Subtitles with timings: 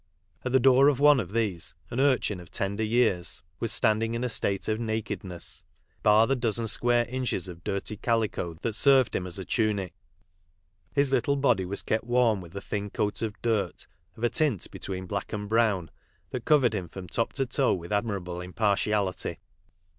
[0.43, 4.23] At the door of one of these an urchin of tender years was standing in
[4.23, 5.63] a state of nakedness,
[6.01, 9.93] bar the dozen square inches of dirty calico that served him as a tunic.
[10.91, 13.85] His little body was kept warm with a thm coat of dirt,
[14.17, 15.91] of a tint between black and brown,
[16.31, 19.37] that covered him from top to toe with admirable impartiality.